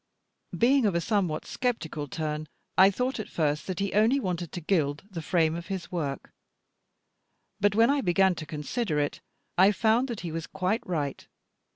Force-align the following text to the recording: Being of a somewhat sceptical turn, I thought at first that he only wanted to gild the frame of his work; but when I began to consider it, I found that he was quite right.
Being 0.57 0.87
of 0.87 0.95
a 0.95 0.99
somewhat 0.99 1.45
sceptical 1.45 2.07
turn, 2.07 2.47
I 2.75 2.89
thought 2.89 3.19
at 3.19 3.29
first 3.29 3.67
that 3.67 3.77
he 3.77 3.93
only 3.93 4.19
wanted 4.19 4.51
to 4.53 4.59
gild 4.59 5.03
the 5.11 5.21
frame 5.21 5.53
of 5.53 5.67
his 5.67 5.91
work; 5.91 6.33
but 7.59 7.75
when 7.75 7.91
I 7.91 8.01
began 8.01 8.33
to 8.33 8.47
consider 8.47 8.97
it, 8.99 9.21
I 9.59 9.71
found 9.71 10.07
that 10.07 10.21
he 10.21 10.31
was 10.31 10.47
quite 10.47 10.81
right. 10.87 11.27